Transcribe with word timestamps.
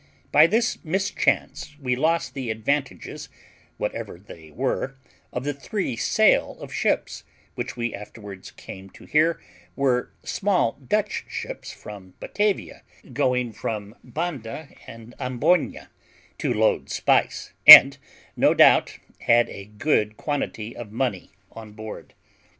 By 0.31 0.47
this 0.47 0.83
mischance 0.83 1.75
we 1.79 1.95
lost 1.95 2.33
the 2.33 2.49
advantages, 2.49 3.29
whatever 3.77 4.17
they 4.17 4.49
were, 4.49 4.95
of 5.31 5.43
the 5.43 5.53
three 5.53 5.95
sail 5.95 6.57
of 6.59 6.73
ships, 6.73 7.23
which 7.53 7.77
we 7.77 7.93
afterwards 7.93 8.49
came 8.49 8.89
to 8.97 9.05
hear 9.05 9.39
were 9.75 10.11
small 10.23 10.71
Dutch 10.71 11.25
ships 11.29 11.71
from 11.71 12.15
Batavia, 12.19 12.81
going 13.13 13.53
to 13.53 13.95
Banda 14.03 14.69
and 14.87 15.13
Amboyna, 15.19 15.91
to 16.39 16.51
load 16.51 16.89
spice, 16.89 17.53
and, 17.67 17.99
no 18.35 18.55
doubt, 18.55 18.97
had 19.19 19.49
a 19.49 19.65
good 19.65 20.17
quantity 20.17 20.75
of 20.75 20.91
money 20.91 21.29
on 21.51 21.73
board. 21.73 22.15